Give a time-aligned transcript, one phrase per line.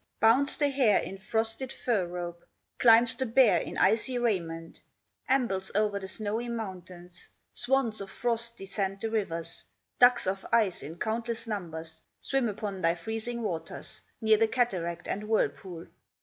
[0.19, 2.43] Bounds the hare in frosted fur robe,
[2.79, 4.81] Climbs the bear in icy raiment,
[5.29, 7.29] Ambles o'er the snowy mountains.
[7.53, 9.63] Swans of frost descend the rivers,
[9.99, 15.25] Ducks of ice in countless numbers Swim upon thy freezing waters, Near the cataract and
[15.29, 15.85] whirlpool.